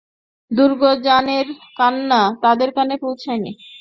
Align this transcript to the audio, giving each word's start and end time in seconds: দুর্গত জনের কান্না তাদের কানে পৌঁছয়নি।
দুর্গত 0.51 0.97
জনের 1.03 1.47
কান্না 1.77 2.21
তাদের 2.43 2.69
কানে 2.75 2.95
পৌঁছয়নি। 3.03 3.51